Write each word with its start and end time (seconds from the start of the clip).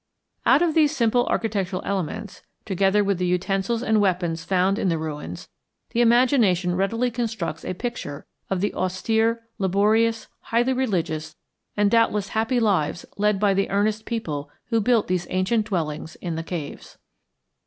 Out 0.47 0.63
of 0.63 0.73
these 0.73 0.95
simple 0.97 1.27
architectural 1.27 1.83
elements, 1.85 2.41
together 2.65 3.03
with 3.03 3.19
the 3.19 3.25
utensils 3.27 3.83
and 3.83 4.01
weapons 4.01 4.43
found 4.43 4.79
in 4.79 4.89
the 4.89 4.97
ruins, 4.97 5.47
the 5.91 6.01
imagination 6.01 6.73
readily 6.73 7.11
constructs 7.11 7.63
a 7.63 7.75
picture 7.75 8.25
of 8.49 8.61
the 8.61 8.73
austere, 8.73 9.43
laborious, 9.59 10.27
highly 10.39 10.73
religious, 10.73 11.35
and 11.77 11.91
doubtless 11.91 12.29
happy 12.29 12.59
lives 12.59 13.05
led 13.17 13.39
by 13.39 13.53
the 13.53 13.69
earnest 13.69 14.05
people 14.05 14.49
who 14.69 14.81
built 14.81 15.05
these 15.07 15.27
ancient 15.29 15.67
dwellings 15.67 16.15
in 16.15 16.33
the 16.35 16.41
caves. 16.41 16.97